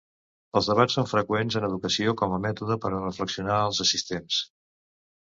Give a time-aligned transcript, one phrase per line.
[0.59, 4.41] Els debats són freqüents en educació com a mètode per fer reflexionar els assistents.